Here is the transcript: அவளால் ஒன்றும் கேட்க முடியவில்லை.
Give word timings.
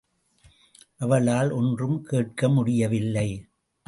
அவளால் 0.97 1.51
ஒன்றும் 1.51 2.01
கேட்க 2.01 2.49
முடியவில்லை. 2.49 3.27